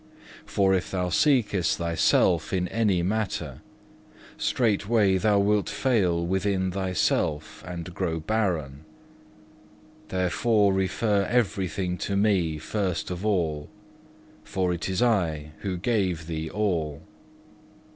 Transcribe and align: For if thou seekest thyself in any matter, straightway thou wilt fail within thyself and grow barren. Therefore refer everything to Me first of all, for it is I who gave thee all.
For 0.47 0.73
if 0.73 0.89
thou 0.89 1.09
seekest 1.09 1.77
thyself 1.77 2.51
in 2.53 2.67
any 2.69 3.03
matter, 3.03 3.61
straightway 4.35 5.19
thou 5.19 5.37
wilt 5.37 5.69
fail 5.69 6.25
within 6.25 6.71
thyself 6.71 7.63
and 7.67 7.93
grow 7.93 8.19
barren. 8.19 8.83
Therefore 10.07 10.73
refer 10.73 11.25
everything 11.25 11.99
to 11.99 12.17
Me 12.17 12.57
first 12.57 13.11
of 13.11 13.23
all, 13.23 13.69
for 14.43 14.73
it 14.73 14.89
is 14.89 15.03
I 15.03 15.51
who 15.59 15.77
gave 15.77 16.25
thee 16.25 16.49
all. 16.49 17.03